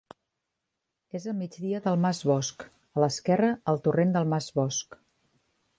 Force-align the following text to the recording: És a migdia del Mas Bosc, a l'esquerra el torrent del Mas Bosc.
És 1.19 1.27
a 1.33 1.33
migdia 1.41 1.81
del 1.89 1.99
Mas 2.07 2.23
Bosc, 2.31 2.67
a 2.99 3.05
l'esquerra 3.05 3.53
el 3.75 3.83
torrent 3.89 4.17
del 4.19 4.29
Mas 4.35 4.53
Bosc. 4.59 5.01